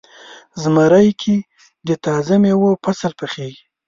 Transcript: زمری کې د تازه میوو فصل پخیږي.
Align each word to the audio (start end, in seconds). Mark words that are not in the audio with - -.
زمری 0.61 1.09
کې 1.21 1.35
د 1.87 1.89
تازه 2.05 2.35
میوو 2.43 2.71
فصل 2.83 3.11
پخیږي. 3.19 3.63